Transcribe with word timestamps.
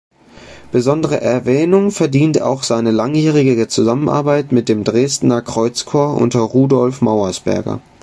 Besondere 0.71 1.21
Erwähnung 1.21 1.91
verdient 1.91 2.41
auch 2.41 2.63
seine 2.63 2.89
langjährige 2.89 3.67
Zusammenarbeit 3.67 4.51
mit 4.51 4.67
dem 4.67 4.83
Dresdner 4.83 5.43
Kreuzchor 5.43 6.17
unter 6.19 6.39
Rudolf 6.39 7.01
Mauersberger. 7.01 7.81